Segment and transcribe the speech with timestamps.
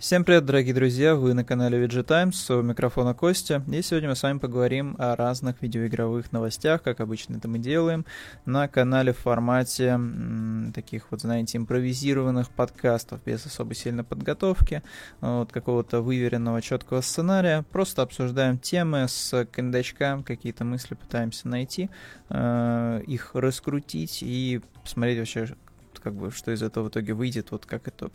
[0.00, 1.14] Всем привет, дорогие друзья!
[1.14, 3.62] Вы на канале VG Times, у микрофона Костя.
[3.70, 8.06] И сегодня мы с вами поговорим о разных видеоигровых новостях, как обычно это мы делаем,
[8.46, 14.82] на канале в формате м, таких вот, знаете, импровизированных подкастов, без особой сильной подготовки,
[15.20, 17.62] вот какого-то выверенного, четкого сценария.
[17.70, 21.90] Просто обсуждаем темы с кондачка, какие-то мысли пытаемся найти,
[22.30, 25.56] э, их раскрутить и посмотреть вообще,
[26.02, 28.12] как бы, что из этого в итоге выйдет, вот как итог.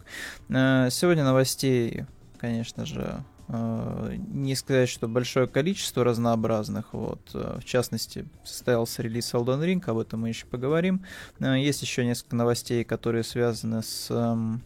[0.49, 2.05] Э, сегодня новостей,
[2.39, 6.93] конечно же, э, не сказать, что большое количество разнообразных.
[6.93, 7.21] Вот.
[7.33, 11.05] Э, в частности, состоялся релиз Elden Ring, об этом мы еще поговорим.
[11.39, 14.61] Есть еще несколько новостей, которые связаны с эм,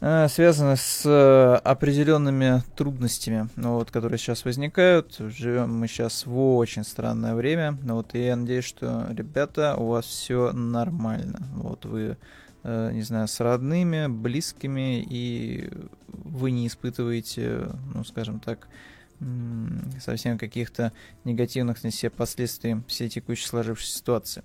[0.00, 5.16] связано с э, определенными трудностями, ну, вот, которые сейчас возникают.
[5.18, 7.76] Живем мы сейчас в очень странное время.
[7.82, 11.46] Ну, вот, и я надеюсь, что, ребята, у вас все нормально.
[11.52, 12.16] Вот вы,
[12.62, 15.70] э, не знаю, с родными, близкими, и
[16.08, 18.68] вы не испытываете, ну, скажем так,
[20.00, 24.42] совсем каких-то негативных на себе последствий всей текущей сложившейся ситуации.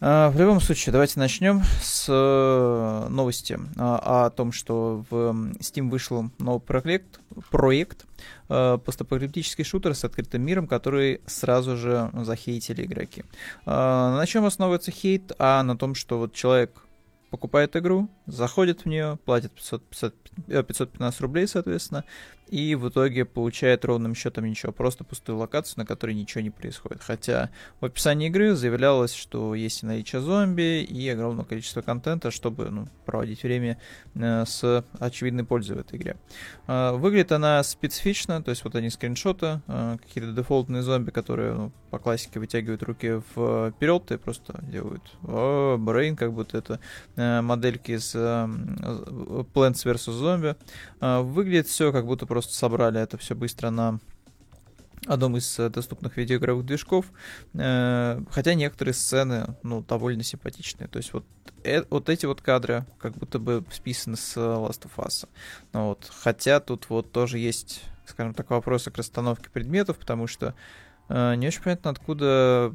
[0.00, 5.14] А, в любом случае, давайте начнем с э, новости а, о том, что в
[5.58, 7.18] Steam вышел новый проект,
[7.50, 8.06] проект
[8.48, 13.24] э, постапокалиптический шутер с открытым миром, который сразу же захейтили игроки.
[13.66, 15.32] А, на чем основывается хейт?
[15.40, 16.80] А на том, что вот человек
[17.30, 20.14] покупает игру, заходит в нее, платит 500, 500,
[20.46, 22.04] 515 рублей, соответственно,
[22.50, 27.02] и в итоге получает ровным счетом ничего, просто пустую локацию, на которой ничего не происходит.
[27.02, 32.70] Хотя в описании игры заявлялось, что есть и наличие зомби, и огромное количество контента, чтобы
[32.70, 33.78] ну, проводить время
[34.14, 36.16] э, с очевидной пользой в этой игре.
[36.66, 41.72] Э, выглядит она специфично, то есть вот они скриншоты, э, какие-то дефолтные зомби, которые ну,
[41.90, 46.80] по классике вытягивают руки вперед и просто делают о, брейн, как будто это
[47.16, 50.08] э, модельки из э, Plants vs.
[50.08, 50.56] Zombie.
[51.00, 53.98] Э, выглядит все как будто просто просто собрали это все быстро на
[55.06, 57.06] одном из э, доступных видеоигровых движков,
[57.54, 61.24] э, хотя некоторые сцены, ну, довольно симпатичные, то есть вот,
[61.64, 65.28] э, вот эти вот кадры как будто бы списаны с Last of Us,
[65.72, 70.54] ну, вот, хотя тут вот тоже есть, скажем так, вопросы к расстановке предметов, потому что
[71.08, 72.72] не очень понятно, откуда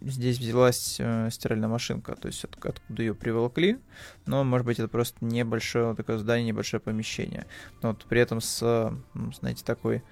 [0.00, 3.78] здесь взялась э, стиральная машинка, то есть от, откуда ее приволокли,
[4.26, 7.46] но, может быть, это просто небольшое такое здание, небольшое помещение.
[7.82, 8.92] Но вот при этом с,
[9.38, 10.02] знаете, такой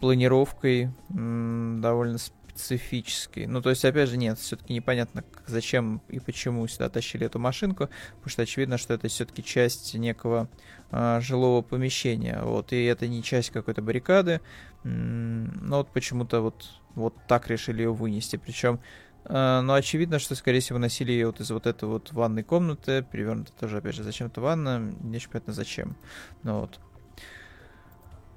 [0.00, 2.18] планировкой м, довольно
[2.52, 3.46] специфической.
[3.46, 7.88] Ну, то есть, опять же, нет, все-таки непонятно, зачем и почему сюда тащили эту машинку,
[8.16, 10.48] потому что очевидно, что это все-таки часть некого
[10.90, 14.40] а, жилого помещения, вот, и это не часть какой-то баррикады,
[14.84, 18.80] но вот почему-то вот, вот так решили ее вынести, причем
[19.28, 23.52] но очевидно, что, скорее всего, носили ее вот из вот этой вот ванной комнаты, перевернута
[23.58, 25.96] тоже, опять же, зачем-то ванна, не очень понятно зачем.
[26.42, 26.80] Ну вот.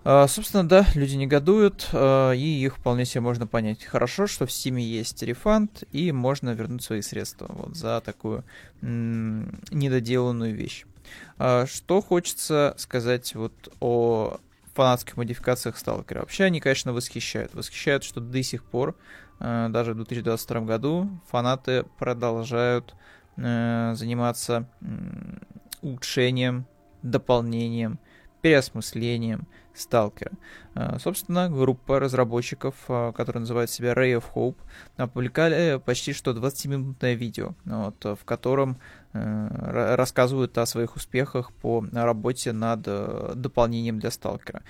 [0.06, 3.84] Uh, собственно, да, люди негодуют, uh, и их вполне себе можно понять.
[3.84, 8.44] Хорошо, что в Steam есть рефанд, и можно вернуть свои средства вот, за такую
[8.82, 10.86] недоделанную вещь.
[11.40, 14.38] Uh, что хочется сказать вот о
[14.76, 16.20] фанатских модификациях Сталкера?
[16.20, 17.54] Вообще они, конечно, восхищают.
[17.54, 18.96] Восхищают, что до сих пор
[19.40, 22.96] Э, даже в 2022 году фанаты продолжают
[23.38, 24.70] э, заниматься
[25.82, 26.66] улучшением,
[27.02, 28.00] дополнением,
[28.46, 30.34] переосмыслением Сталкера.
[30.76, 34.58] Э, собственно, группа разработчиков, которая называет себя Ray of Hope,
[34.98, 38.78] опубликовали почти что 20-минутное видео, вот, в котором
[39.14, 44.62] рассказывают о своих успехах по работе над дополнением для Сталкера.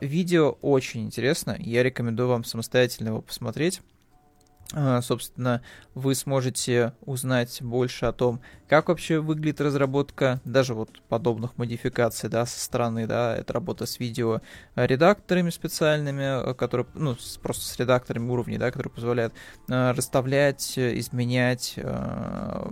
[0.00, 3.82] Видео очень интересно, я рекомендую вам самостоятельно его посмотреть.
[4.72, 5.62] А, собственно,
[5.94, 12.46] вы сможете узнать больше о том, как вообще выглядит разработка даже вот подобных модификаций, да,
[12.46, 14.40] со стороны, да, это работа с видео
[14.74, 19.34] редакторами специальными, э, которые, ну, просто с редакторами уровней, да, которые позволяют
[19.68, 22.70] э, расставлять, изменять, э,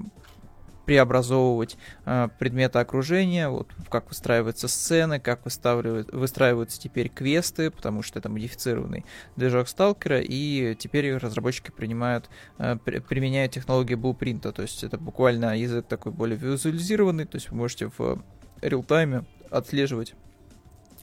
[0.92, 8.28] преобразовывать э, предметы окружения, вот как выстраиваются сцены, как выстраиваются теперь квесты, потому что это
[8.28, 12.28] модифицированный движок сталкера, и теперь разработчики принимают,
[12.58, 17.48] э, при, применяют технологию блупринта, то есть это буквально язык такой более визуализированный, то есть
[17.48, 18.22] вы можете в
[18.60, 20.14] реал-тайме отслеживать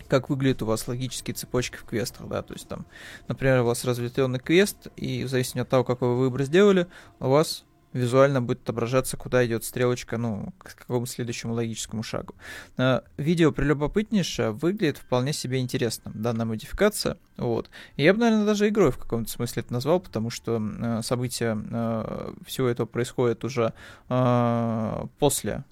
[0.07, 2.85] как выглядят у вас логические цепочки в квестах, да, то есть там,
[3.27, 6.87] например, у вас разветвленный квест, и в зависимости от того, какой вы выбор сделали,
[7.19, 7.63] у вас
[7.93, 12.35] визуально будет отображаться, куда идет стрелочка, ну, к какому следующему логическому шагу.
[12.77, 17.69] Э, видео прелюбопытнейшее, выглядит вполне себе интересно, данная модификация, вот.
[17.95, 22.33] Я бы, наверное, даже игрой в каком-то смысле это назвал, потому что э, события э,
[22.45, 23.73] всего этого происходит уже
[24.09, 25.63] э, после,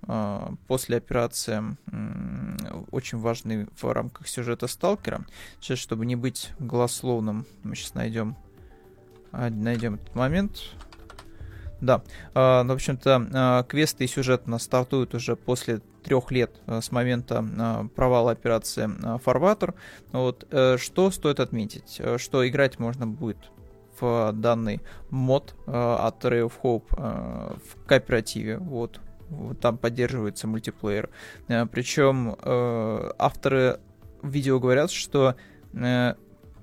[0.68, 1.78] после операции,
[2.92, 5.26] очень важной в рамках сюжета Сталкера.
[5.60, 8.38] Сейчас, чтобы не быть голословным, мы сейчас найдем,
[9.32, 10.74] найдем этот момент.
[11.82, 12.02] Да,
[12.34, 16.56] э, ну, в общем-то, э, квесты и сюжет у нас стартуют уже после трех лет
[16.66, 17.46] э, с момента
[17.96, 18.90] провала операции
[19.20, 19.74] Фарватер.
[20.12, 21.98] Вот, э, что стоит отметить?
[22.00, 23.38] Э, что играть можно будет
[24.00, 28.60] в данный мод от Ray of Hope в кооперативе.
[28.60, 29.00] Вот,
[29.60, 31.10] там поддерживается мультиплеер.
[31.48, 32.36] Э, причем
[33.20, 33.80] авторы
[34.22, 35.36] видео говорят, что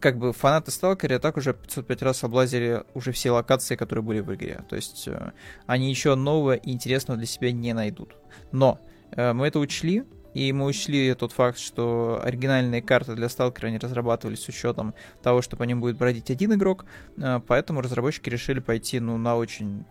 [0.04, 4.34] как бы фанаты Сталкера так уже 505 раз облазили уже все локации, которые были в
[4.34, 4.62] игре.
[4.68, 5.32] То есть э,
[5.64, 8.14] они еще нового и интересного для себя не найдут.
[8.52, 8.78] Но
[9.12, 10.04] э, мы это учли,
[10.34, 14.92] и мы учли тот факт, что оригинальные карты для Сталкера не разрабатывались с учетом
[15.22, 16.84] того, что по ним будет бродить один игрок,
[17.16, 19.86] э, поэтому разработчики решили пойти ну, на очень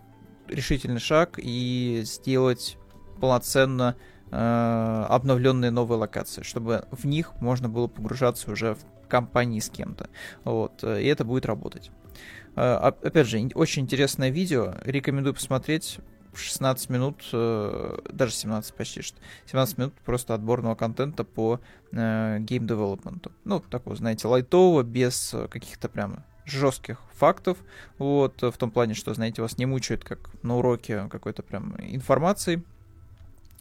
[0.46, 2.78] решительный шаг и сделать
[3.20, 3.96] полноценно
[4.30, 10.08] э, обновленные новые локации, чтобы в них можно было погружаться уже в компании с кем-то.
[10.44, 11.90] Вот, э, и это будет работать.
[12.56, 15.98] Э, опять же, очень интересное видео, рекомендую посмотреть.
[16.36, 19.16] 16 минут, э, даже 17 почти что,
[19.46, 21.60] 17 минут просто отборного контента по
[21.92, 23.30] гейм девелопменту.
[23.44, 27.58] Ну, такого, знаете, лайтового, без каких-то прям жестких фактов,
[27.98, 32.64] вот, в том плане, что, знаете, вас не мучают, как на уроке какой-то прям информации,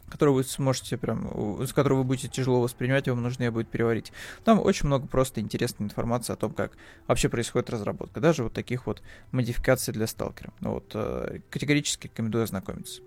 [0.10, 4.12] которую вы сможете прям, с которой вы будете тяжело воспринимать, вам нужно ее будет переварить.
[4.44, 6.74] Там очень много просто интересной информации о том, как
[7.08, 9.02] вообще происходит разработка, даже вот таких вот
[9.32, 10.54] модификаций для сталкера.
[10.60, 13.02] Вот, э, категорически рекомендую ознакомиться.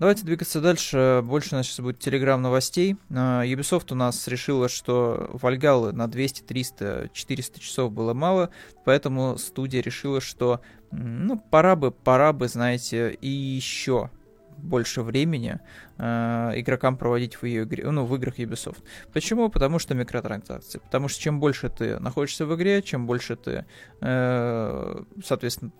[0.00, 1.20] Давайте двигаться дальше.
[1.22, 2.96] Больше у нас сейчас будет телеграм новостей.
[3.10, 8.48] Э, Ubisoft у нас решила, что Вальгалы на 200, 300, 400 часов было мало,
[8.86, 14.08] поэтому студия решила, что ну, пора бы, пора бы, знаете, и еще
[14.56, 18.82] больше времени э, игрокам проводить в ее игре, ну, в играх Ubisoft.
[19.12, 19.50] Почему?
[19.50, 20.78] Потому что микротранзакции.
[20.78, 23.66] Потому что чем больше ты находишься в игре, чем больше ты,
[24.00, 25.72] э, соответственно,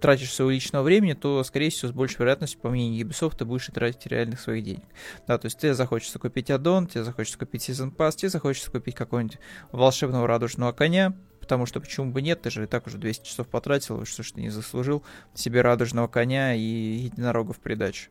[0.00, 3.66] тратишь своего личного времени, то, скорее всего, с большей вероятностью, по мнению Ubisoft, ты будешь
[3.66, 4.84] тратить реальных своих денег.
[5.26, 8.94] Да, то есть тебе захочется купить аддон, тебе захочется купить Season Pass, тебе захочется купить
[8.94, 9.38] какого-нибудь
[9.72, 13.48] волшебного радужного коня, потому что почему бы нет, ты же и так уже 200 часов
[13.48, 15.02] потратил, что ж ты не заслужил
[15.34, 18.10] себе радужного коня и единорога в придачу.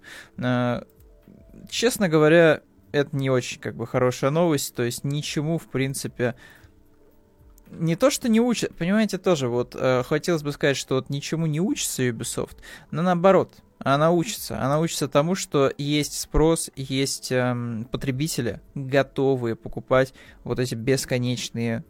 [1.70, 2.62] Честно говоря,
[2.92, 6.36] это не очень как бы хорошая новость, то есть ничему, в принципе,
[7.70, 11.48] не то, что не учат, понимаете, тоже вот э, хотелось бы сказать, что вот ничему
[11.48, 12.58] не учится Ubisoft,
[12.92, 14.62] но наоборот, она учится.
[14.62, 20.14] Она учится тому, что есть спрос, есть эм, потребители, готовые покупать
[20.44, 21.84] вот эти бесконечные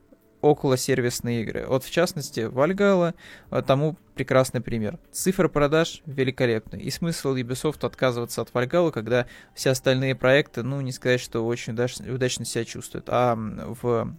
[0.44, 1.66] околосервисные игры.
[1.68, 3.16] Вот в частности, Valhalla
[3.50, 5.00] э, тому прекрасный пример.
[5.12, 6.78] Цифры продаж великолепны.
[6.78, 9.26] И смысл Ubisoft отказываться от Valhalla, когда
[9.56, 13.06] все остальные проекты, ну, не сказать, что очень удачно, удачно себя чувствуют.
[13.08, 14.16] А в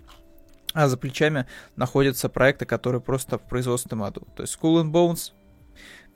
[0.72, 4.26] а за плечами находятся проекты, которые просто в производственном аду.
[4.34, 5.32] То есть Skull and Bones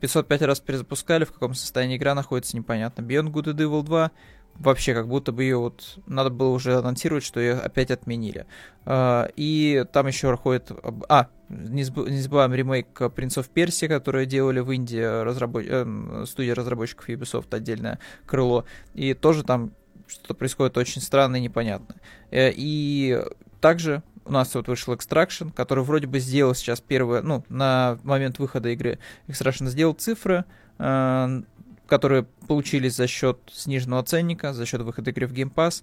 [0.00, 3.02] 505 раз перезапускали, в каком состоянии игра находится, непонятно.
[3.02, 4.10] Beyond Good and Evil 2
[4.54, 8.46] вообще как будто бы ее вот надо было уже анонсировать, что ее опять отменили.
[8.84, 10.72] Uh, и там еще проходит...
[11.08, 12.08] А, не, заб...
[12.08, 15.64] не забываем ремейк of Persia, который делали в Индии разработ...
[15.66, 18.64] э, студия разработчиков Ubisoft, отдельное крыло.
[18.94, 19.72] И тоже там
[20.06, 21.96] что-то происходит очень странно и непонятно.
[22.30, 23.22] Э, и
[23.60, 28.38] также у нас вот вышел Extraction, который вроде бы сделал сейчас первое, ну, на момент
[28.38, 30.44] выхода игры Extraction сделал цифры,
[30.78, 31.42] э,
[31.88, 35.82] которые получились за счет сниженного ценника, за счет выхода игры в Game Pass.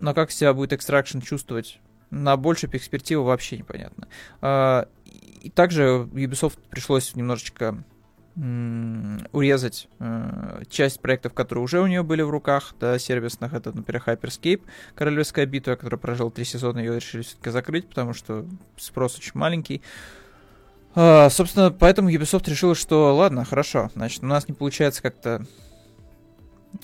[0.00, 1.78] Но как себя будет Extraction чувствовать
[2.10, 4.08] на большей перспективу вообще непонятно.
[4.42, 4.86] Э,
[5.42, 7.84] и также Ubisoft пришлось немножечко
[9.32, 14.02] урезать э, часть проектов, которые уже у нее были в руках, да, сервисных, это, например,
[14.06, 14.60] Hyperscape,
[14.94, 18.44] Королевская битва, которая прожила три сезона, ее решили все-таки закрыть, потому что
[18.76, 19.80] спрос очень маленький.
[20.98, 25.44] А, собственно, поэтому Ubisoft решила, что ладно, хорошо, значит, у нас не получается как-то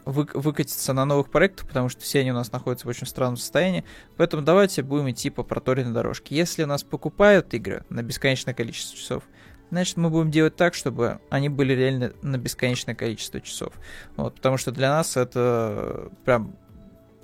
[0.04, 3.38] вы, выкатиться на новых проектах, потому что все они у нас находятся в очень странном
[3.38, 3.84] состоянии.
[4.18, 6.36] Поэтому давайте будем идти по проторенной дорожке.
[6.36, 9.22] Если нас покупают игры на бесконечное количество часов,
[9.70, 13.72] значит, мы будем делать так, чтобы они были реально на бесконечное количество часов.
[14.16, 16.56] Вот, потому что для нас это прям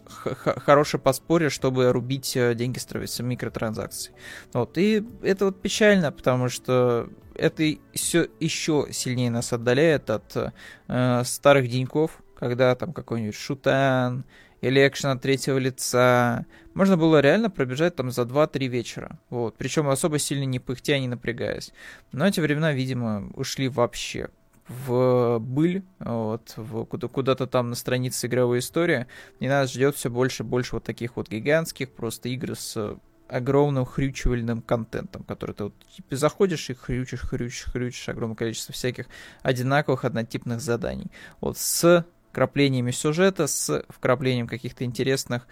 [0.09, 4.12] хорошее подспорье, чтобы рубить э, деньги с микротранзакций.
[4.53, 4.79] Вот.
[4.79, 10.53] И это вот печально, потому что это все еще сильнее нас отдаляет от
[10.88, 14.25] э, старых деньков, когда там какой-нибудь шутан
[14.61, 16.47] или экшен от третьего лица.
[16.75, 19.19] Можно было реально пробежать там за 2-3 вечера.
[19.31, 19.57] Вот.
[19.57, 21.73] Причем особо сильно не пыхтя, не напрягаясь.
[22.12, 24.31] Но эти времена, видимо, ушли вообще
[24.69, 29.07] в быль, вот, в, куда-то там на странице игровой истории,
[29.41, 32.97] и нас ждет все больше и больше вот таких вот гигантских просто игр с
[33.29, 39.07] огромным хрючивальным контентом, который ты вот типа, заходишь и хрючишь, хрючишь, хрючишь огромное количество всяких
[39.43, 41.11] одинаковых однотипных заданий.
[41.41, 45.47] Вот с вкраплениями сюжета, с вкраплением каких-то интересных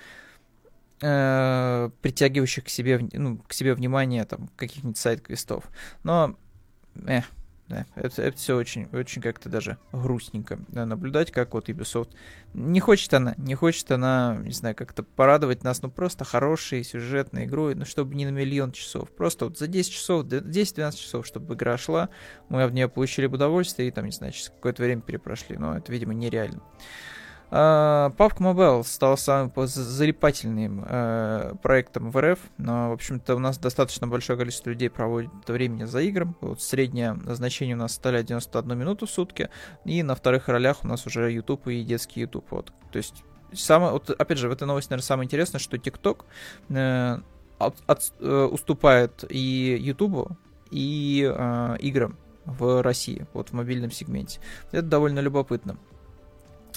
[1.03, 5.65] э, притягивающих к себе, ну, к себе внимание там каких-нибудь сайт-квестов.
[6.03, 6.37] Но,
[7.07, 7.21] э,
[7.69, 12.11] да, это, это все очень, очень как-то даже грустненько да, наблюдать, как вот Ubisoft
[12.55, 17.45] не хочет она, не хочет она, не знаю, как-то порадовать нас, ну просто хорошей сюжетной
[17.45, 21.55] игрой, ну чтобы не на миллион часов, просто вот за 10 часов, 10-12 часов, чтобы
[21.55, 22.09] игра шла,
[22.49, 25.77] мы в нее получили бы удовольствие и там, не знаю, через какое-то время перепрошли, но
[25.77, 26.63] это, видимо, нереально.
[27.51, 34.09] PUBG Mobile стал самым залипательным uh, проектом в РФ, но, в общем-то, у нас достаточно
[34.09, 36.35] большое количество людей проводит времени за играми.
[36.41, 39.49] Вот среднее значение у нас стали 91 минуту в сутки,
[39.85, 42.47] и на вторых ролях у нас уже YouTube и детский YouTube.
[42.51, 42.73] Вот.
[42.91, 43.23] То есть,
[43.53, 46.25] самое, вот, опять же, в этой новости, наверное, самое интересное, что TikTok
[46.71, 47.23] uh,
[47.59, 50.33] от, от, uh, уступает и YouTube,
[50.73, 54.41] и uh, играм в России, вот в мобильном сегменте.
[54.73, 55.77] Это довольно любопытно.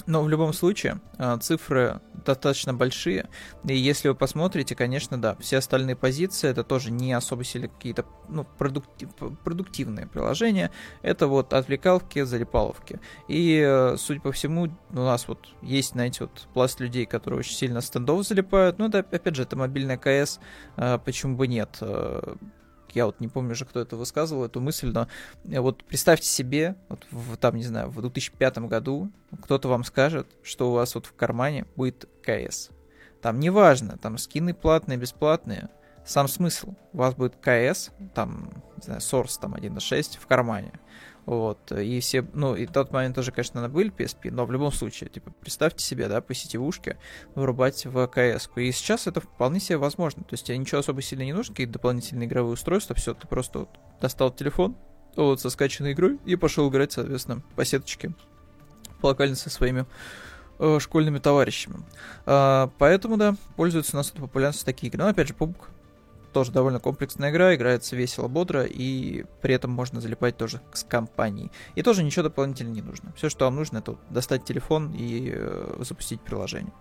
[0.06, 3.28] Но в любом случае, а, цифры достаточно большие.
[3.64, 8.04] И если вы посмотрите, конечно, да, все остальные позиции это тоже не особо сильно какие-то
[8.28, 9.10] ну, продуктив,
[9.44, 10.70] продуктивные приложения.
[11.02, 13.00] Это вот отвлекаловки, залипаловки.
[13.28, 17.54] И, э, судя по всему, у нас вот есть, знаете, вот пласт людей, которые очень
[17.54, 18.78] сильно стендов залипают.
[18.78, 20.40] Ну, это, опять же, это мобильная КС,
[20.76, 22.34] а, почему бы нет э,
[22.92, 25.08] я вот не помню уже, кто это высказывал, эту мысль, но
[25.44, 29.10] э, вот представьте себе, вот в, там, не знаю, в 2005 году
[29.42, 32.70] кто-то вам скажет, что у вас вот в кармане будет КС.
[33.22, 35.68] Там неважно, там скины платные, бесплатные,
[36.04, 36.74] сам смысл.
[36.92, 40.72] У вас будет КС, там, не знаю, Source там 1.6 в кармане.
[41.30, 45.10] Вот, и все, ну, и тот момент тоже, конечно, были PSP, но в любом случае,
[45.10, 46.98] типа, представьте себе, да, по сетевушке
[47.36, 48.48] вырубать в КС.
[48.48, 48.60] -ку.
[48.60, 50.24] И сейчас это вполне себе возможно.
[50.24, 53.60] То есть тебе ничего особо сильно не нужно, какие-то дополнительные игровые устройства, все, ты просто
[53.60, 53.68] вот
[54.00, 54.76] достал телефон,
[55.14, 58.12] вот, со скачанной игрой, и пошел играть, соответственно, по сеточке,
[59.00, 59.86] локально со своими
[60.58, 61.84] э, школьными товарищами.
[62.26, 65.04] А, поэтому, да, пользуются у нас этой популярностью такие игры.
[65.04, 65.54] Но, опять же, PUBG
[66.32, 71.50] тоже довольно комплексная игра, играется весело, бодро, и при этом можно залипать тоже с компанией.
[71.74, 73.12] И тоже ничего дополнительно не нужно.
[73.16, 76.72] Все, что вам нужно, это достать телефон и э, запустить приложение.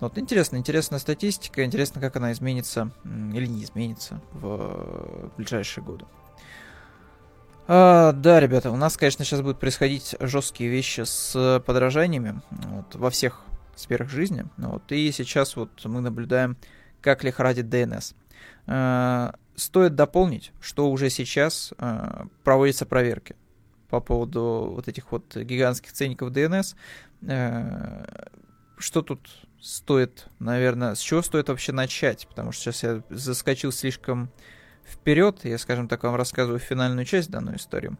[0.00, 6.04] Вот, интересно, интересная статистика, интересно, как она изменится или не изменится в ближайшие годы.
[7.68, 13.10] А, да, ребята, у нас, конечно, сейчас будут происходить жесткие вещи с подражаниями вот, во
[13.10, 13.42] всех
[13.76, 14.44] сферах жизни.
[14.56, 16.56] Вот, и сейчас вот мы наблюдаем,
[17.00, 18.14] как лихорадит DNS.
[18.66, 23.36] Э, стоит дополнить, что уже сейчас э, проводятся проверки
[23.88, 26.74] по поводу вот этих вот гигантских ценников DNS.
[27.22, 28.04] Э,
[28.78, 29.28] что тут
[29.60, 32.26] стоит, наверное, с чего стоит вообще начать?
[32.26, 34.30] Потому что сейчас я заскочил слишком
[34.86, 37.92] вперед, я, скажем так, вам рассказываю финальную часть данной истории.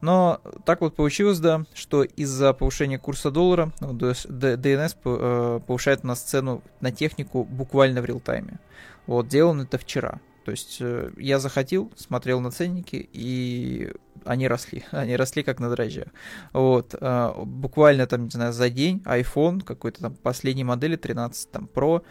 [0.00, 6.92] Но так вот получилось, да, что из-за повышения курса доллара DNS повышает на сцену на
[6.92, 8.58] технику буквально в реал-тайме.
[9.06, 10.20] Вот, делал это вчера.
[10.44, 13.92] То есть э, я заходил, смотрел на ценники, и
[14.24, 14.84] они росли.
[14.90, 16.08] Они росли как на дрожжах.
[16.52, 16.94] Вот.
[17.00, 22.02] Э, буквально там, не знаю, за день iPhone какой-то там последней модели 13 там Pro,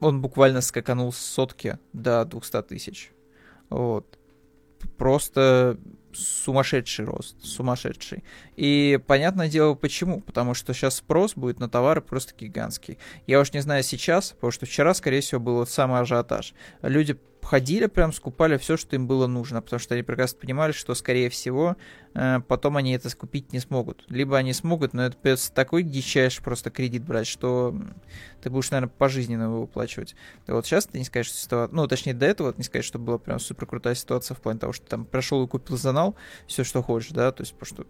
[0.00, 3.12] он буквально скаканул с сотки до 200 тысяч.
[3.70, 4.18] Вот.
[4.98, 5.78] Просто
[6.16, 8.24] сумасшедший рост, сумасшедший.
[8.56, 12.98] И понятное дело почему, потому что сейчас спрос будет на товары просто гигантский.
[13.26, 16.54] Я уж не знаю сейчас, потому что вчера, скорее всего, был вот самый ажиотаж.
[16.82, 20.94] Люди ходили, прям скупали все, что им было нужно, потому что они прекрасно понимали, что,
[20.94, 21.76] скорее всего,
[22.14, 24.04] э, потом они это скупить не смогут.
[24.08, 27.74] Либо они смогут, но это придется такой дичайший просто кредит брать, что
[28.42, 30.16] ты будешь, наверное, пожизненно его выплачивать.
[30.46, 31.74] Вот сейчас ты не скажешь, что ситуация...
[31.74, 34.72] Ну, точнее, до этого не сказать, что была прям супер крутая ситуация в плане того,
[34.72, 37.86] что там прошел и купил занал, все, что хочешь, да, то есть, потому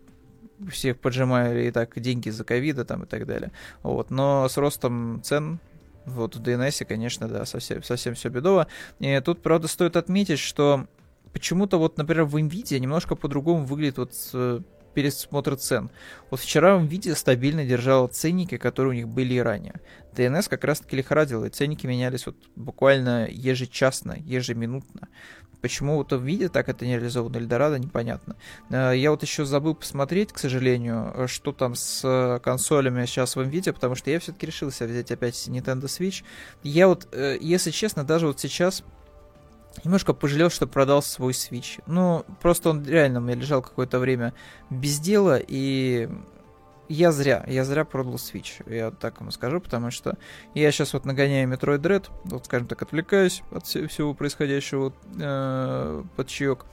[0.56, 3.52] что всех поджимали и так деньги за ковида там и так далее.
[3.82, 4.10] Вот.
[4.10, 5.60] Но с ростом цен
[6.06, 8.66] вот в DNS, конечно, да, совсем, совсем все бедово.
[9.00, 10.86] И тут, правда, стоит отметить, что
[11.32, 14.12] почему-то вот, например, в NVIDIA немножко по-другому выглядит вот
[14.94, 15.90] пересмотр цен.
[16.30, 19.74] Вот вчера Nvidia стабильно держала ценники, которые у них были и ранее.
[20.14, 25.08] DNS как раз-таки лихорадил, и ценники менялись вот буквально ежечасно, ежеминутно.
[25.60, 28.36] Почему вот в виде так это не реализовано Эльдорадо, непонятно.
[28.70, 33.72] Э, я вот еще забыл посмотреть, к сожалению, что там с консолями сейчас в NVIDIA,
[33.72, 36.24] потому что я все-таки решился взять опять Nintendo Switch.
[36.62, 38.82] Я вот, э, если честно, даже вот сейчас
[39.84, 41.82] немножко пожалел, что продал свой Switch.
[41.86, 44.34] Ну, просто он реально у меня лежал какое-то время
[44.70, 46.08] без дела, и
[46.88, 50.16] я зря, я зря продал Switch, я так вам скажу, потому что
[50.54, 56.28] я сейчас вот нагоняю Metroid Dread, вот, скажем так, отвлекаюсь от всего происходящего э, под
[56.28, 56.66] чаек.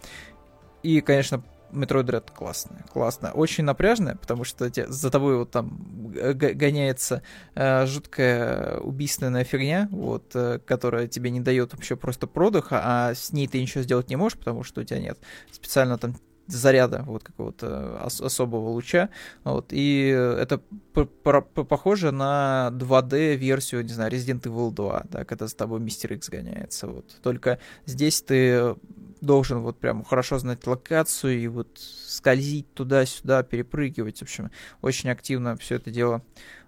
[0.83, 3.31] И, конечно, Metroid Dread классная, классная.
[3.31, 7.23] Очень напряжная, потому что те, за тобой вот там гоняется
[7.55, 13.31] э, жуткая убийственная фигня, вот, э, которая тебе не дает вообще просто продыха, а с
[13.31, 15.17] ней ты ничего сделать не можешь, потому что у тебя нет
[15.51, 16.15] специально там
[16.47, 19.09] заряда вот какого-то ос- особого луча.
[19.43, 20.61] Вот, и это
[20.93, 26.87] похоже на 2D-версию, не знаю, Resident Evil 2, да, когда с тобой Мистер Икс гоняется.
[26.87, 27.05] Вот.
[27.21, 28.75] Только здесь ты
[29.21, 35.55] должен вот прям хорошо знать локацию и вот скользить туда-сюда, перепрыгивать, в общем, очень активно
[35.55, 36.21] все это дело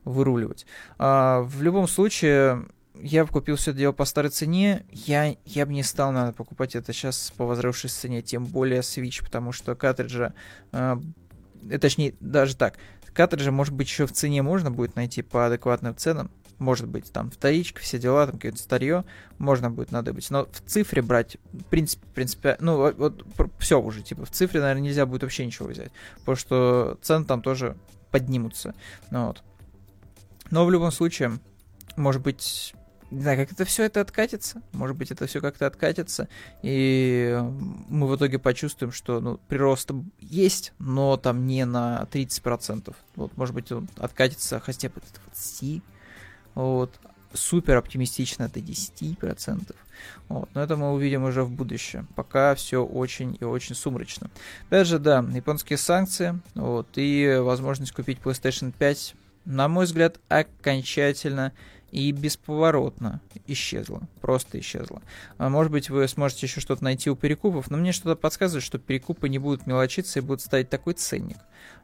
[0.05, 0.65] выруливать.
[0.98, 2.65] А, в любом случае,
[3.02, 4.86] я бы купил все это дело по старой цене.
[4.92, 9.24] Я, я бы не стал, надо покупать это сейчас по возросшей цене, тем более Switch,
[9.24, 10.34] потому что картриджа,
[10.72, 10.98] э,
[11.80, 12.78] точнее, даже так,
[13.14, 16.32] картриджа, может быть, еще в цене можно будет найти по адекватным ценам.
[16.58, 19.04] Может быть, там вторичка, все дела, там какое-то старье,
[19.40, 20.30] можно будет надо быть.
[20.32, 24.32] Но в цифре брать, в принципе, в принципе, ну, вот, вот все уже, типа, в
[24.32, 25.92] цифре, наверное, нельзя будет вообще ничего взять.
[26.20, 27.75] Потому что цены там тоже
[28.10, 28.74] поднимутся.
[29.12, 29.44] Ну, вот.
[30.50, 31.40] Но в любом случае,
[31.98, 32.74] может быть,
[33.12, 34.62] не знаю, как это все это откатится.
[34.72, 36.28] Может быть, это все как-то откатится.
[36.64, 37.40] И
[37.88, 42.96] мы в итоге почувствуем, что ну, прирост есть, но там не на 30%.
[43.16, 45.82] Вот, может быть, он откатится хотя бы до 20%.
[46.56, 46.92] Вот.
[47.34, 49.76] Супер оптимистично до 10%.
[50.30, 50.50] Вот.
[50.54, 52.08] Но это мы увидим уже в будущем.
[52.16, 54.30] Пока все очень и очень сумрачно.
[54.68, 56.40] Опять же, да, японские санкции.
[56.54, 61.54] Вот, и возможность купить PlayStation 5, на мой взгляд, окончательно
[61.96, 64.02] и бесповоротно исчезла.
[64.20, 65.02] Просто исчезла.
[65.38, 68.78] А может быть, вы сможете еще что-то найти у перекупов, но мне что-то подсказывает, что
[68.80, 71.38] перекупы не будут мелочиться и будут ставить такой ценник,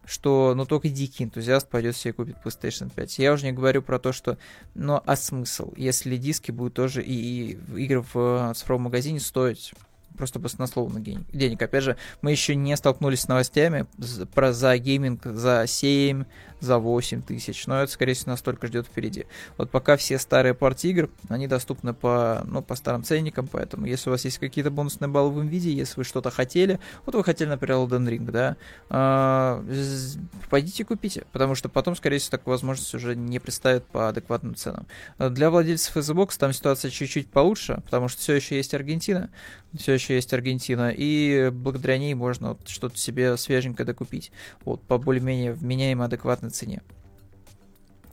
[0.03, 3.20] что ну только дикий энтузиаст пойдет себе купит PlayStation 5.
[3.20, 4.38] Я уже не говорю про то, что
[4.75, 9.74] ну а смысл, если диски будут тоже и, и игры в цифровом магазине стоить
[10.21, 11.60] просто баснословно денег.
[11.60, 13.88] Опять же, мы еще не столкнулись с новостями
[14.36, 16.25] про за гейминг за 7,
[16.60, 19.25] за 8 тысяч, но это, скорее всего, настолько ждет впереди.
[19.57, 24.10] Вот пока все старые партии игр, они доступны по, ну, по старым ценникам, поэтому если
[24.10, 27.49] у вас есть какие-то бонусные баллы в виде, если вы что-то хотели, вот вы хотели,
[27.49, 28.57] например, Elden Ring, да,
[28.91, 29.63] э,
[30.51, 34.86] пойдите купите, потому что потом, скорее всего, такую возможность уже не представят по адекватным ценам.
[35.17, 39.31] Для владельцев Xbox там ситуация чуть-чуть получше, потому что все еще есть Аргентина,
[39.75, 44.32] все еще есть Аргентина, и благодаря ней можно вот что-то себе свеженькое докупить,
[44.65, 46.82] вот, по более-менее вменяемой адекватной цене.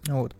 [0.06, 0.34] Вот.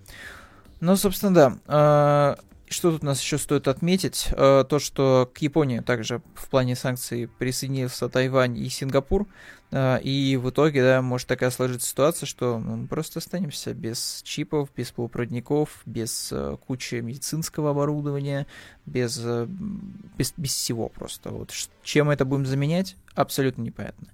[0.80, 2.36] Ну, собственно, да.
[2.70, 4.28] Что тут нас еще стоит отметить?
[4.32, 9.26] А, то, что к Японии также в плане санкций присоединился Тайвань и Сингапур.
[9.70, 14.68] А, и в итоге, да, может такая сложиться ситуация, что мы просто останемся без чипов,
[14.76, 16.32] без полупроводников, без
[16.66, 18.46] кучи медицинского оборудования,
[18.86, 21.30] без, без, без всего просто.
[21.30, 21.52] Вот.
[21.82, 22.96] Чем это будем заменять?
[23.18, 24.06] абсолютно непонятно.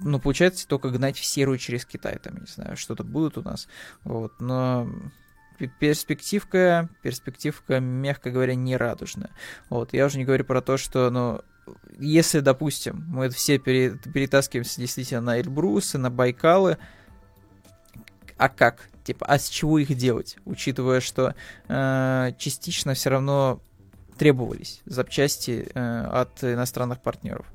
[0.00, 3.66] Ну, получается, только гнать в серую через Китай, там, не знаю, что-то будут у нас.
[4.04, 4.88] Вот, но
[5.78, 9.30] перспективка, перспективка, мягко говоря, не радужная.
[9.68, 11.40] Вот, я уже не говорю про то, что, ну,
[11.98, 16.78] если, допустим, мы все перетаскиваемся действительно на Эльбрусы, на Байкалы,
[18.36, 18.88] а как?
[19.04, 20.36] Типа, а с чего их делать?
[20.44, 21.34] Учитывая, что
[21.68, 23.62] э, частично все равно
[24.18, 27.46] требовались запчасти э, от иностранных партнеров.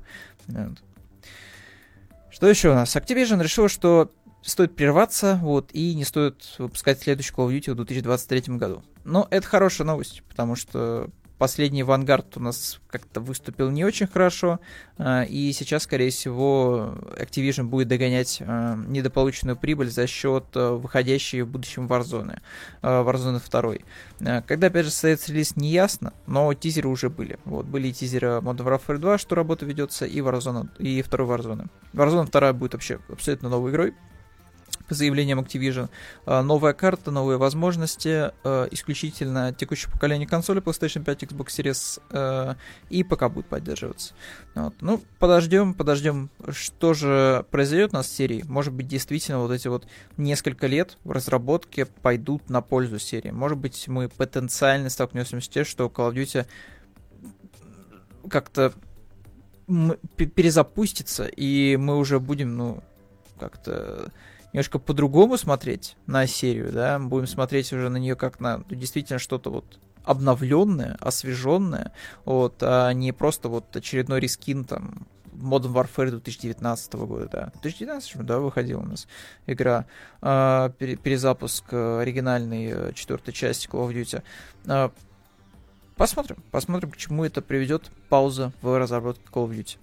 [2.30, 2.96] Что еще у нас?
[2.96, 4.10] Activision решил, что
[4.42, 8.82] стоит прерваться, вот, и не стоит выпускать следующий Call of Duty в 2023 году.
[9.04, 11.10] Но это хорошая новость, потому что
[11.42, 14.60] Последний Vanguard у нас как-то выступил не очень хорошо,
[14.96, 21.42] а, и сейчас, скорее всего, Activision будет догонять а, недополученную прибыль за счет а, выходящей
[21.42, 22.38] в будущем Warzone,
[22.80, 23.42] Warzone
[24.20, 24.42] 2.
[24.42, 27.40] Когда, опять же, состоится релиз, не ясно, но тизеры уже были.
[27.44, 31.66] Вот, были тизеры Modern Warfare 2, что работа ведется, и Warzone, и второй Warzone.
[31.92, 33.94] Warzone 2 будет вообще абсолютно новой игрой,
[34.88, 35.88] по заявлениям Activision.
[36.26, 42.56] А, новая карта, новые возможности, а, исключительно текущее поколение консоли PlayStation 5, Xbox Series а,
[42.90, 44.14] и пока будет поддерживаться.
[44.54, 44.74] Вот.
[44.80, 48.44] Ну, подождем, подождем, что же произойдет у нас с серией.
[48.44, 53.30] Может быть, действительно, вот эти вот несколько лет в разработке пойдут на пользу серии.
[53.30, 56.46] Может быть, мы потенциально столкнемся с тем, что Call of Duty
[58.28, 58.72] как-то
[60.16, 62.82] перезапустится, и мы уже будем, ну,
[63.38, 64.12] как-то
[64.52, 69.18] немножко по-другому смотреть на серию, да, будем смотреть уже на нее как на ну, действительно
[69.18, 71.92] что-то вот обновленное, освеженное,
[72.24, 77.52] вот, а не просто вот очередной рискин там Modern Warfare 2019 года, да.
[77.62, 79.06] 2019, да, выходила у нас
[79.46, 79.86] игра,
[80.20, 84.92] э, перезапуск оригинальной э, четвертой части Call of Duty.
[85.96, 89.76] Посмотрим, посмотрим, к чему это приведет пауза в разработке Call of Duty.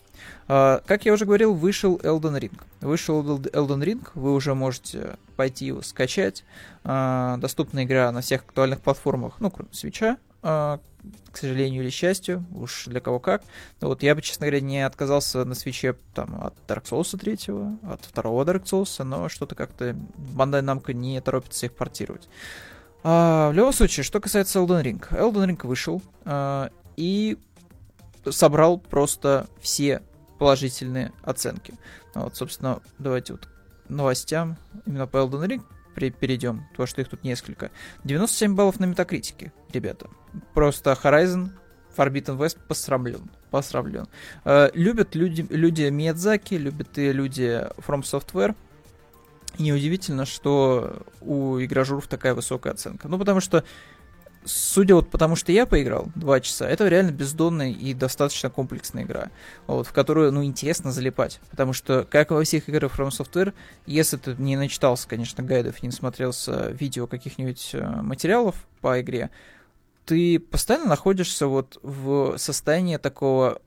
[0.48, 2.60] Uh, как я уже говорил, вышел Elden Ring.
[2.82, 6.44] Вышел Elden Ring, вы уже можете пойти его скачать.
[6.84, 10.80] Uh, доступна игра на всех актуальных платформах, ну, кроме свеча, к
[11.34, 13.44] сожалению или счастью, уж для кого как.
[13.82, 18.06] Вот я бы, честно говоря, не отказался на свече там, от Dark Souls 3, от
[18.06, 22.30] второго Dark Souls, но что-то как-то Bandai Namco не торопится их портировать.
[23.04, 25.10] А, в любом случае, что касается Elden Ring.
[25.12, 27.38] Elden Ring вышел а, и
[28.30, 30.02] собрал просто все
[30.38, 31.74] положительные оценки.
[32.16, 33.48] Вот, собственно, давайте вот
[33.88, 35.64] новостям именно по Elden Ring
[35.96, 37.72] перейдем, потому что их тут несколько.
[38.06, 40.10] 97 баллов на метакритике, ребята.
[40.54, 41.50] Просто Horizon
[41.96, 43.30] Forbidden West посрамлен.
[43.52, 44.08] Посрамлен.
[44.46, 48.56] Э, любят люди, люди Миядзаки, любят и люди From Software.
[49.58, 53.08] И неудивительно, что у игражуров такая высокая оценка.
[53.08, 53.64] Ну, потому что
[54.46, 59.30] судя вот потому, что я поиграл два часа, это реально бездонная и достаточно комплексная игра,
[59.68, 61.40] вот, в которую, ну, интересно залипать.
[61.52, 63.54] Потому что, как во всех играх From Software,
[63.86, 69.30] если ты не начитался, конечно, гайдов, не смотрелся видео каких-нибудь э, материалов по игре,
[70.06, 73.62] ты постоянно находишься вот в состоянии такого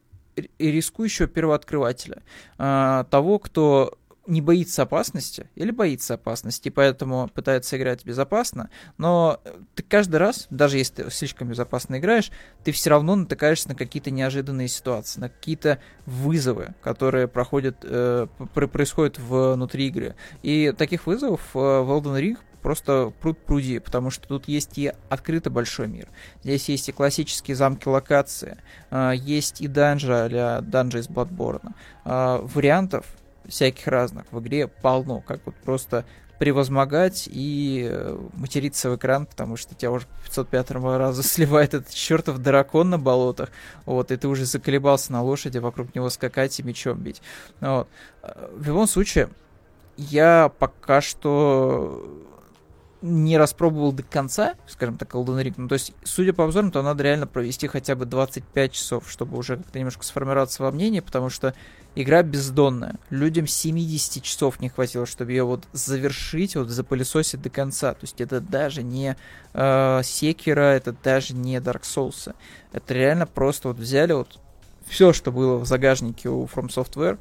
[0.58, 2.22] рискующего первооткрывателя,
[2.58, 9.40] э, того, кто не боится опасности или боится опасности, поэтому пытается играть безопасно, но
[9.74, 12.30] ты каждый раз, даже если ты слишком безопасно играешь,
[12.64, 19.18] ты все равно натыкаешься на какие-то неожиданные ситуации, на какие-то вызовы, которые проходят, э, происходят
[19.18, 20.14] внутри игры.
[20.42, 24.92] И таких вызовов э, в Elden Ring просто пруд пруди, потому что тут есть и
[25.08, 26.08] открытый большой мир,
[26.44, 28.58] здесь есть и классические замки локации,
[28.90, 31.72] э, есть и данжи а данжи из Bloodborne.
[32.04, 33.04] Э, вариантов
[33.48, 36.04] всяких разных в игре полно, как вот просто
[36.38, 42.38] превозмогать и э, материться в экран, потому что тебя уже 505 раза сливает этот чертов
[42.38, 43.50] дракон на болотах,
[43.86, 47.22] вот, и ты уже заколебался на лошади, вокруг него скакать и мечом бить.
[47.60, 47.86] Вот.
[48.22, 49.28] Э, в любом случае,
[49.96, 52.04] я пока что
[53.02, 55.54] не распробовал до конца, скажем так, Elden Ring.
[55.56, 59.36] Ну, то есть, судя по обзорам, то надо реально провести хотя бы 25 часов, чтобы
[59.36, 61.54] уже как-то немножко сформироваться во мнении, потому что
[61.94, 62.96] игра бездонная.
[63.10, 67.92] Людям 70 часов не хватило, чтобы ее вот завершить, вот запылесосить до конца.
[67.92, 69.16] То есть, это даже не
[69.52, 72.34] э, Sekiro, это даже не Dark Souls.
[72.72, 74.38] Это реально просто вот взяли вот
[74.86, 77.18] все, что было в загажнике у From Software,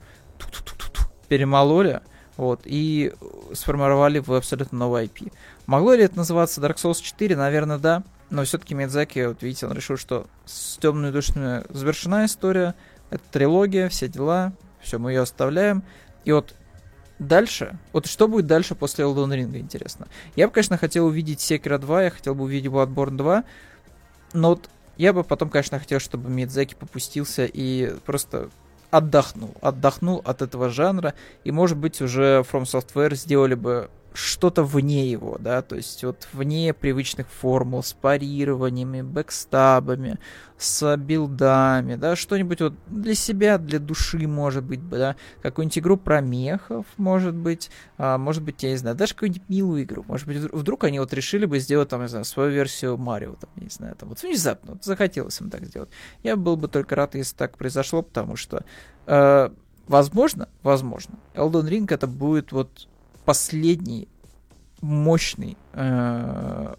[1.28, 2.02] перемололи,
[2.38, 3.14] вот, и
[3.54, 5.32] сформировали в абсолютно новый IP.
[5.72, 7.38] Могло ли это называться Dark Souls 4?
[7.38, 8.04] Наверное, да.
[8.30, 12.76] Но все-таки Мидзаки, вот видите, он решил, что с темными душами завершена история,
[13.10, 15.84] это трилогия, все дела, все, мы ее оставляем.
[16.26, 16.54] И вот
[17.20, 20.10] дальше, вот что будет дальше после Elden Ring, интересно.
[20.36, 23.44] Я бы, конечно, хотел увидеть Sekiro 2, я хотел бы увидеть Bloodborne 2,
[24.34, 28.50] но вот я бы потом, конечно, хотел, чтобы Мидзаки попустился и просто
[28.90, 31.14] отдохнул, отдохнул от этого жанра,
[31.46, 36.28] и, может быть, уже From Software сделали бы что-то вне его, да, то есть вот
[36.34, 40.20] вне привычных формул, с парированиями, бэкстабами,
[40.58, 46.20] с билдами, да, что-нибудь вот для себя, для души, может быть, да, какую-нибудь игру про
[46.20, 50.38] мехов, может быть, а, может быть, я не знаю, даже какую-нибудь милую игру, может быть,
[50.38, 53.96] вдруг они вот решили бы сделать, там, не знаю, свою версию Марио, там, не знаю,
[53.96, 55.90] там, вот внезапно, вот захотелось им так сделать.
[56.22, 58.66] Я был бы только рад, если так произошло, потому что,
[59.08, 59.50] э,
[59.88, 62.88] возможно, возможно, Elden Ring это будет вот
[63.32, 64.10] последний
[64.82, 66.76] мощный, э,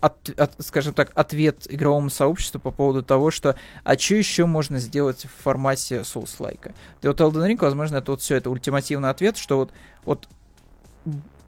[0.00, 4.78] от, от, скажем так, ответ игровому сообществу по поводу того, что а что еще можно
[4.78, 6.72] сделать в формате Souls-like.
[7.02, 9.72] И вот Elden Ring, возможно, это вот все, это ультимативный ответ, что вот,
[10.04, 10.28] вот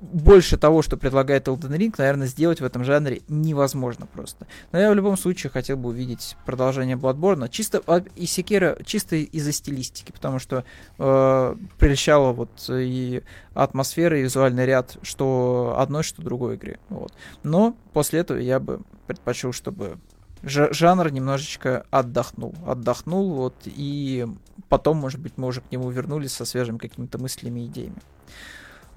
[0.01, 4.47] больше того, что предлагает Elden Ring, наверное, сделать в этом жанре невозможно просто.
[4.73, 7.83] Но я в любом случае хотел бы увидеть продолжение Bloodborne, чисто
[8.15, 10.65] и Секира чисто из-за стилистики, потому что
[10.99, 13.23] э, прельщала вот и
[13.55, 16.79] атмосфера, и визуальный ряд, что одной, что другой игре.
[16.89, 17.13] Вот.
[17.43, 19.99] Но после этого я бы предпочел, чтобы
[20.43, 22.55] жанр немножечко отдохнул.
[22.67, 24.27] Отдохнул, вот, и
[24.69, 27.97] потом, может быть, мы уже к нему вернулись со свежими какими-то мыслями и идеями.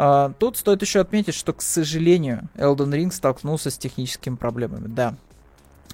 [0.01, 4.87] А, тут стоит еще отметить, что, к сожалению, Elden Ring столкнулся с техническими проблемами.
[4.87, 5.17] Да,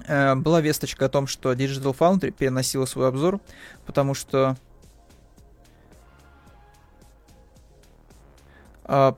[0.06, 3.40] э, была весточка о том, что Digital Foundry переносила свой обзор,
[3.84, 4.56] потому что
[8.84, 9.16] а,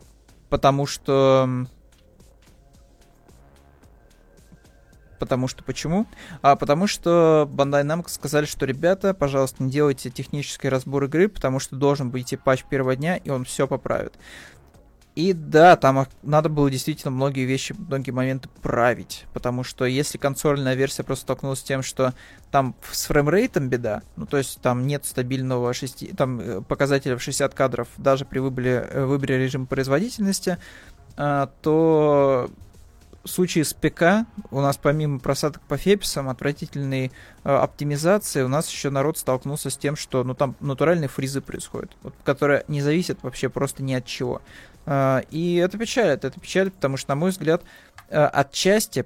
[0.48, 1.66] потому что
[5.18, 6.06] Потому что почему?
[6.42, 11.58] А потому что Bandai Namco сказали, что ребята, пожалуйста, не делайте технический разбор игры, потому
[11.58, 14.14] что должен быть и патч первого дня, и он все поправит.
[15.18, 20.74] И да, там надо было действительно многие вещи, многие моменты править, потому что если консольная
[20.74, 22.14] версия просто столкнулась с тем, что
[22.52, 27.20] там с фреймрейтом беда, ну то есть там нет стабильного 6, там э, показателя в
[27.20, 30.58] 60 кадров даже при выборе, э, выборе режима производительности,
[31.16, 32.48] а, то
[33.24, 37.10] в случае с ПК у нас помимо просадок по феписам, отвратительной
[37.42, 41.90] э, оптимизации, у нас еще народ столкнулся с тем, что ну там натуральные фризы происходят,
[42.02, 44.42] вот, которые не зависят вообще просто ни от чего.
[44.88, 47.62] Э, и это печалит, это печалит, потому что, на мой взгляд,
[48.08, 49.04] э, отчасти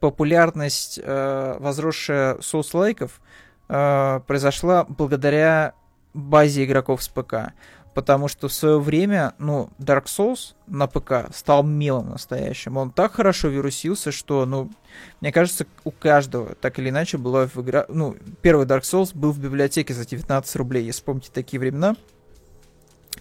[0.00, 3.20] популярность э, возросшая соус-лайков
[3.68, 5.74] э, произошла благодаря
[6.12, 7.52] базе игроков с ПК
[7.94, 12.76] потому что в свое время, ну, Dark Souls на ПК стал милым настоящим.
[12.76, 14.70] Он так хорошо вирусился, что, ну,
[15.20, 17.84] мне кажется, у каждого так или иначе была в игра...
[17.88, 21.96] Ну, первый Dark Souls был в библиотеке за 19 рублей, если помните такие времена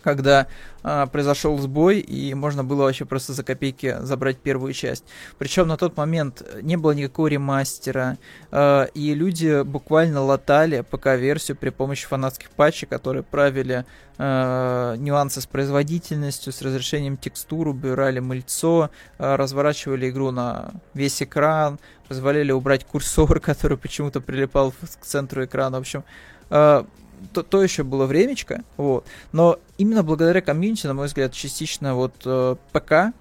[0.04, 0.48] когда
[0.84, 5.04] а, произошел сбой, и можно было вообще просто за копейки забрать первую часть.
[5.38, 8.18] Причем на тот момент не было никакого ремастера,
[8.52, 13.86] а, и люди буквально латали ПК-версию при помощи фанатских патчей, которые правили
[14.18, 21.80] а, нюансы с производительностью, с разрешением текстур, убирали мыльцо, а, разворачивали игру на весь экран,
[22.08, 25.78] позволяли убрать курсор, который почему-то прилипал к центру экрана.
[25.78, 26.04] В общем,
[26.50, 26.86] а,
[27.34, 29.05] то, то еще было времечко, вот.
[29.31, 33.13] Но именно благодаря комьюнити, на мой взгляд, частично вот э, ПК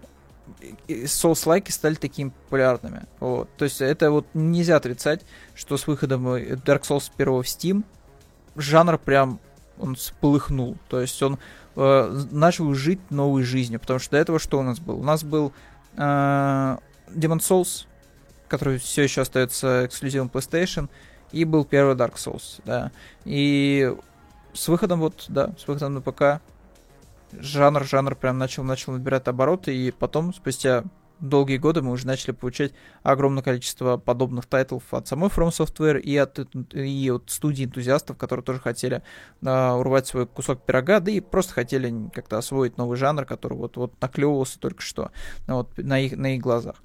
[0.88, 3.02] Souls-лайки стали такими популярными.
[3.20, 3.48] Вот.
[3.56, 5.22] То есть это вот нельзя отрицать,
[5.54, 7.84] что с выходом Dark Souls 1 в Steam
[8.56, 9.40] жанр прям
[9.78, 10.76] он сплыхнул.
[10.88, 11.38] То есть он
[11.76, 13.80] э, начал жить новой жизнью.
[13.80, 15.00] Потому что до этого что у нас был?
[15.00, 15.52] У нас был
[15.96, 16.78] э, Demon
[17.38, 17.86] Souls,
[18.48, 20.88] который все еще остается эксклюзивом PlayStation
[21.32, 22.92] и был первый Dark Souls, да.
[23.24, 23.94] И
[24.52, 26.42] с выходом вот, да, с выходом на ПК
[27.32, 30.84] жанр, жанр прям начал, начал набирать обороты, и потом, спустя
[31.20, 36.16] долгие годы, мы уже начали получать огромное количество подобных тайтлов от самой From Software и
[36.16, 36.38] от,
[36.74, 39.02] и от студий энтузиастов, которые тоже хотели
[39.42, 43.76] uh, урвать свой кусок пирога, да и просто хотели как-то освоить новый жанр, который вот,
[43.76, 45.10] вот наклевывался только что
[45.46, 46.76] вот, на, их, на их глазах.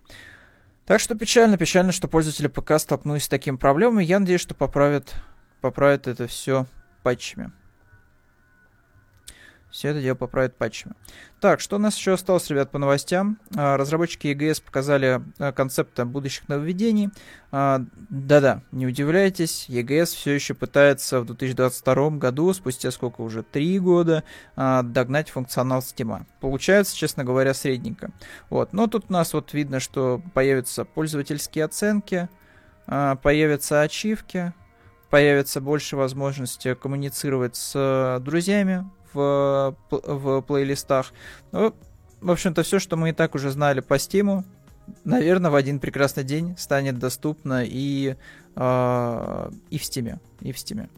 [0.86, 4.04] Так что печально, печально, что пользователи ПК столкнулись с такими проблемами.
[4.04, 5.15] Я надеюсь, что поправят,
[5.60, 6.67] поправят это все
[7.02, 7.52] патчами.
[9.76, 10.96] Все это дело поправят патчами.
[11.42, 13.40] Так, что у нас еще осталось, ребят, по новостям?
[13.58, 17.10] А, разработчики EGS показали а, концепты будущих нововведений.
[17.52, 23.78] А, да-да, не удивляйтесь, EGS все еще пытается в 2022 году, спустя сколько уже, три
[23.80, 24.24] года,
[24.56, 26.26] догнать функционал Steam.
[26.40, 28.12] Получается, честно говоря, средненько.
[28.50, 28.72] Вот.
[28.72, 32.30] Но тут у нас вот видно, что появятся пользовательские оценки,
[32.86, 34.54] появятся ачивки,
[35.10, 41.13] появится больше возможности коммуницировать с друзьями в, в плейлистах.
[41.51, 41.73] Ну,
[42.21, 44.43] в общем-то, все, что мы и так уже знали по Стиму,
[45.04, 48.15] наверное, в один прекрасный день станет доступно и,
[48.56, 50.19] э, и в Стиме.
[50.41, 50.89] И в Стиме.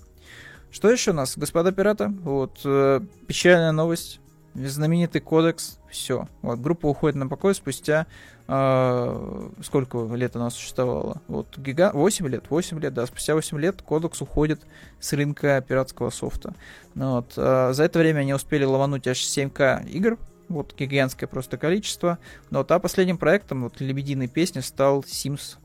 [0.72, 2.08] Что еще у нас, господа пираты?
[2.08, 4.20] Вот, э, печальная новость.
[4.54, 5.80] Знаменитый кодекс.
[5.90, 6.28] Все.
[6.42, 8.08] Вот, группа уходит на покой спустя
[8.48, 11.22] э, сколько лет она существовала?
[11.28, 11.92] Вот, гига...
[11.94, 14.62] 8 лет, 8 лет, да, спустя 8 лет кодекс уходит
[15.00, 16.54] с рынка пиратского софта.
[16.96, 20.18] Ну, вот, э, за это время они успели ломануть аж 7к игр,
[20.50, 22.18] вот, гигантское просто количество.
[22.50, 25.58] Но вот, а последним проектом, вот, «Лебединой песни» стал Sims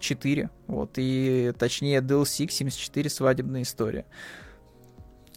[0.00, 4.06] 4, вот, и точнее DLC к Sims 4 свадебная история.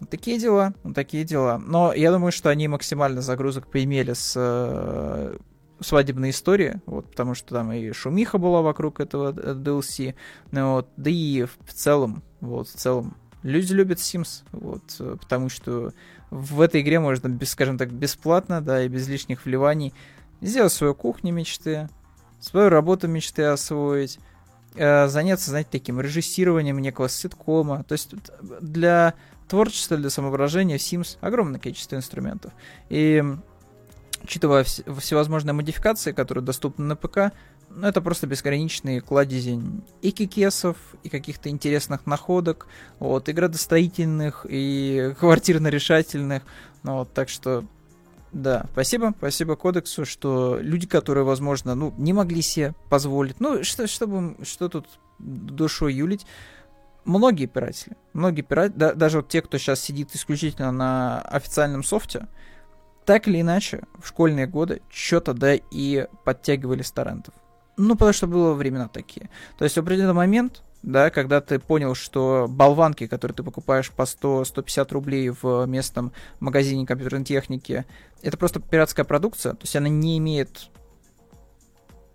[0.10, 1.58] Такие дела, такие дела.
[1.58, 5.38] Но я думаю, что они максимально загрузок поимели с э,
[5.80, 10.16] свадебной истории, вот, потому что там и шумиха была вокруг этого DLC,
[10.52, 14.82] ну, вот, да и в целом, вот, в целом Люди любят Sims, вот,
[15.22, 15.94] потому что
[16.32, 19.94] в этой игре можно, без, скажем так, бесплатно, да, и без лишних вливаний
[20.42, 21.88] сделать свою кухню мечты,
[22.40, 24.20] свою работу мечты освоить,
[24.76, 27.84] э, заняться, знаете, таким режиссированием некого ситкома.
[27.84, 28.16] То есть
[28.60, 29.14] для
[29.48, 32.52] творчества, для самовыражения в Sims огромное количество инструментов.
[32.90, 33.24] И
[34.24, 37.32] учитывая вс- всевозможные модификации, которые доступны на ПК,
[37.70, 39.60] ну, это просто безграничный кладези
[40.02, 42.68] и кикесов, и каких-то интересных находок,
[43.00, 46.44] вот, и градостроительных, и квартирно-решательных,
[46.84, 47.66] ну, вот, так что
[48.34, 53.88] да, спасибо, спасибо кодексу, что люди, которые, возможно, ну, не могли себе позволить, ну, что,
[53.88, 54.86] чтобы, что тут
[55.20, 56.26] душой юлить,
[57.08, 62.28] многие пиратели, многие пиратели, да, даже вот те, кто сейчас сидит исключительно на официальном софте,
[63.06, 67.34] так или иначе, в школьные годы что-то, да, и подтягивали с торрентов.
[67.78, 69.30] Ну, потому что было времена такие.
[69.58, 74.02] То есть в определенный момент, да, когда ты понял, что болванки, которые ты покупаешь по
[74.02, 77.86] 100-150 рублей в местном магазине компьютерной техники,
[78.22, 80.70] это просто пиратская продукция, то есть она не имеет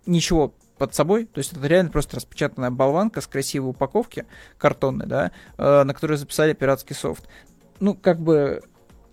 [0.05, 0.53] ничего
[0.83, 4.25] под собой, то есть это реально просто распечатанная болванка с красивой упаковки,
[4.57, 7.25] картонной, да, э, на которую записали пиратский софт.
[7.79, 8.61] Ну, как бы,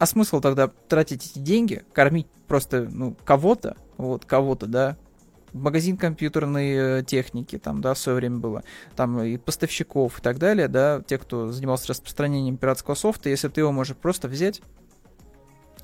[0.00, 4.96] а смысл тогда тратить эти деньги, кормить просто, ну, кого-то, вот, кого-то, да,
[5.52, 8.64] магазин компьютерной э, техники, там, да, в свое время было,
[8.96, 13.60] там и поставщиков и так далее, да, те, кто занимался распространением пиратского софта, если ты
[13.60, 14.60] его можешь просто взять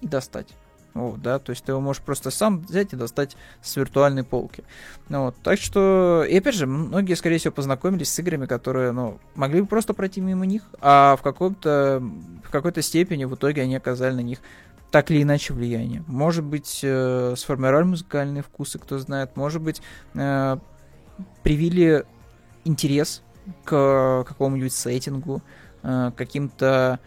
[0.00, 0.48] и достать.
[0.96, 4.64] Вот, да, то есть ты его можешь просто сам взять и достать с виртуальной полки.
[5.10, 9.18] Ну, вот, так что, и опять же, многие, скорее всего, познакомились с играми, которые, ну,
[9.34, 12.02] могли бы просто пройти мимо них, а в каком-то,
[12.44, 14.38] в какой-то степени в итоге они оказали на них
[14.90, 16.02] так или иначе влияние.
[16.06, 19.36] Может быть, э, сформировали музыкальные вкусы, кто знает.
[19.36, 19.82] Может быть,
[20.14, 20.56] э,
[21.42, 22.06] привили
[22.64, 23.22] интерес
[23.64, 25.42] к какому-нибудь сеттингу,
[25.82, 27.00] э, каким-то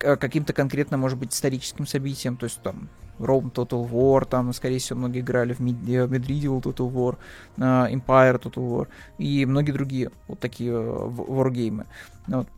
[0.00, 4.98] каким-то конкретно, может быть, историческим событиям, то есть там Rome Total War, там, скорее всего,
[4.98, 7.18] многие играли в Medieval Total War,
[7.58, 11.86] uh, Empire Total War и многие другие вот такие uh, wargame.
[12.26, 12.48] Вот.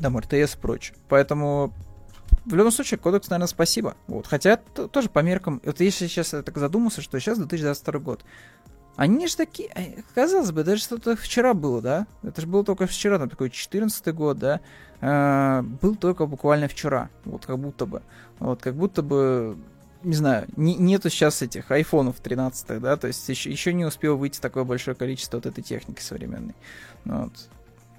[0.00, 0.96] Там RTS и прочее.
[1.08, 1.72] Поэтому
[2.44, 3.96] в любом случае, кодекс, наверное, спасибо.
[4.06, 4.26] Вот.
[4.26, 5.60] Хотя тоже по меркам...
[5.64, 8.24] Вот если сейчас я так задумался, что сейчас 2022 год.
[8.96, 10.04] Они же такие...
[10.14, 12.06] Казалось бы, даже что-то вчера было, да?
[12.22, 14.60] Это же было только вчера, там такой 14 год, да?
[15.00, 17.10] Э, был только буквально вчера.
[17.24, 18.02] Вот как будто бы.
[18.38, 19.56] Вот как будто бы
[20.04, 24.16] не знаю, не, нету сейчас этих айфонов 13, да, то есть еще, еще не успел
[24.16, 26.54] выйти такое большое количество вот этой техники современной.
[27.04, 27.32] Вот.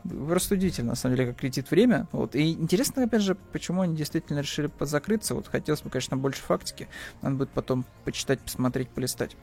[0.10, 2.08] Просто удивительно, на самом деле, как летит время.
[2.12, 2.36] Вот.
[2.36, 5.34] И интересно, опять же, почему они действительно решили позакрыться.
[5.36, 6.88] Вот хотелось бы, конечно, больше фактики.
[7.22, 9.36] Надо будет потом почитать, посмотреть, полистать.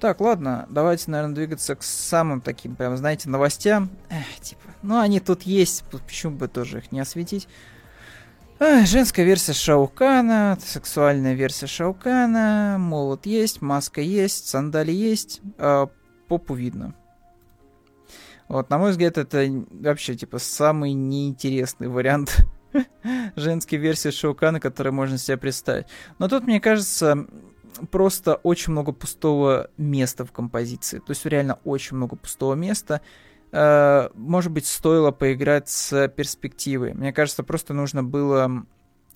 [0.00, 3.90] Так, ладно, давайте, наверное, двигаться к самым таким, прям, знаете, новостям.
[4.08, 7.48] Эх, типа, ну, они тут есть, почему бы тоже их не осветить.
[8.60, 15.86] Женская версия Шаукана, сексуальная версия Шаукана, молот есть, маска есть, сандали есть, э,
[16.26, 16.94] попу видно.
[18.48, 22.46] Вот, на мой взгляд, это вообще, типа, самый неинтересный вариант
[23.36, 25.86] женской версии Шоукана, который можно себе представить.
[26.18, 27.26] Но тут, мне кажется,
[27.90, 30.98] просто очень много пустого места в композиции.
[30.98, 33.00] То есть реально очень много пустого места.
[33.52, 36.94] Э, может быть, стоило поиграть с перспективой.
[36.94, 38.66] Мне кажется, просто нужно было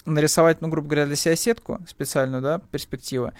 [0.05, 3.33] нарисовать, ну, грубо говоря, для себя сетку специальную, да, перспективу,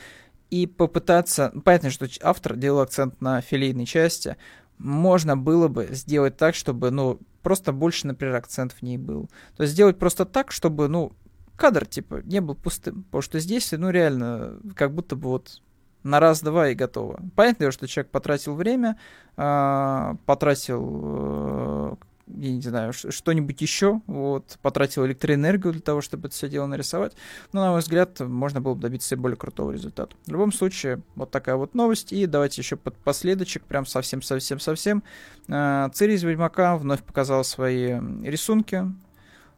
[0.51, 1.53] и попытаться...
[1.65, 4.37] Понятно, что автор делал акцент на филейной части,
[4.83, 9.31] можно было бы сделать так, чтобы, ну, просто больше, например, акцент в ней был.
[9.57, 11.13] То есть сделать просто так, чтобы, ну,
[11.57, 13.05] кадр, типа, не был пустым.
[13.05, 15.63] Потому что здесь, ну, реально, как будто бы вот
[16.03, 17.21] на раз-два и готово.
[17.37, 18.99] Понятно, что человек потратил время,
[19.37, 26.37] э, потратил э, я не знаю, что-нибудь еще, вот, потратил электроэнергию для того, чтобы это
[26.37, 27.15] все дело нарисовать.
[27.53, 30.15] Но, на мой взгляд, можно было бы добиться более крутого результата.
[30.27, 32.13] В любом случае, вот такая вот новость.
[32.13, 35.03] И давайте еще под последочек, прям совсем-совсем-совсем.
[35.49, 38.85] А, Цири из Ведьмака вновь показал свои рисунки.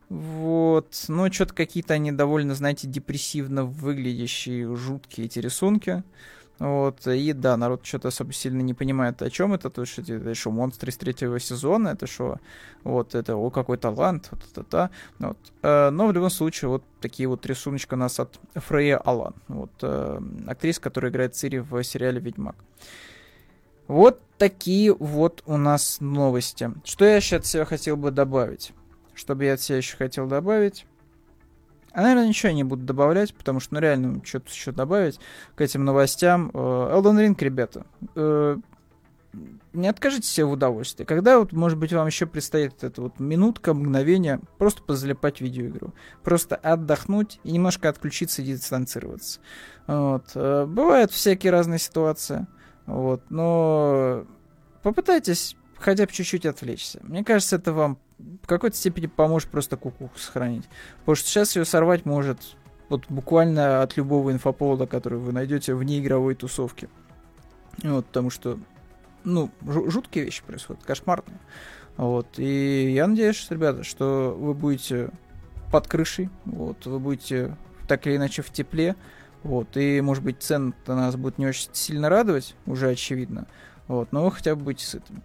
[0.09, 6.03] Вот, но что-то какие-то они довольно, знаете, депрессивно выглядящие, жуткие эти рисунки.
[6.61, 10.35] Вот, и да, народ что-то особо сильно не понимает, о чем это, то есть это
[10.35, 12.39] что, монстры из третьего сезона, это что,
[12.85, 15.39] вот, это, о, какой талант, вот это, та, вот.
[15.63, 19.73] Э, но в любом случае, вот такие вот рисуночки у нас от Фрея Алан, вот,
[19.83, 22.57] э, актриса, которая играет Цири в сериале «Ведьмак».
[23.89, 26.71] Вот такие вот у нас новости.
[26.85, 28.73] Что я сейчас от себя хотел бы добавить?
[29.15, 30.87] Что бы я от себя еще хотел добавить?
[31.95, 35.21] А, наверное, ничего не буду добавлять, потому что, ну, реально, что-то еще добавить
[35.55, 36.51] к этим новостям.
[36.53, 37.87] Э, Elden Ring, ребята.
[38.17, 38.57] Э,
[39.73, 41.05] не откажите себе в удовольствии.
[41.05, 45.95] Когда вот, может быть, вам еще предстоит эта вот минутка, мгновение, просто позалипать видеоигру.
[46.25, 49.39] Просто отдохнуть и немножко отключиться и дистанцироваться.
[49.87, 50.33] Вот.
[50.35, 52.49] Э, бывают всякие разные ситуации.
[52.87, 53.23] Вот.
[53.31, 54.27] Но
[54.83, 57.01] попытайтесь хотя бы чуть-чуть отвлечься.
[57.03, 60.65] Мне кажется, это вам в какой-то степени поможет просто куку сохранить.
[61.01, 62.57] Потому что сейчас ее сорвать может
[62.89, 66.89] вот буквально от любого инфоповода, который вы найдете вне игровой тусовки.
[67.83, 68.59] Вот, потому что,
[69.25, 71.39] ну, жуткие вещи происходят, кошмарные.
[71.97, 75.11] Вот, и я надеюсь, ребята, что вы будете
[75.71, 77.57] под крышей, вот, вы будете
[77.89, 78.97] так или иначе в тепле,
[79.43, 83.47] вот, и, может быть, цены нас будут не очень сильно радовать, уже очевидно,
[83.87, 85.23] вот, но вы хотя бы будете сытыми.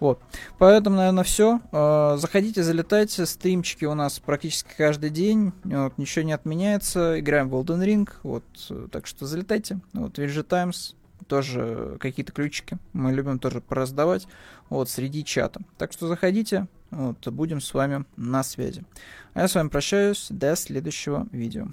[0.00, 0.20] Вот.
[0.58, 1.60] Поэтому, наверное, все.
[1.72, 3.26] А, заходите, залетайте.
[3.26, 5.52] Стримчики у нас практически каждый день.
[5.64, 7.18] Вот, ничего не отменяется.
[7.18, 8.08] Играем в Golden Ring.
[8.22, 8.44] Вот,
[8.90, 9.80] так что залетайте.
[9.92, 10.96] Вот, VG Times
[11.26, 14.28] тоже какие-то ключики мы любим тоже пораздавать
[14.68, 15.60] вот среди чата.
[15.78, 18.84] Так что заходите, вот, будем с вами на связи.
[19.34, 21.68] А я с вами прощаюсь, до следующего видео.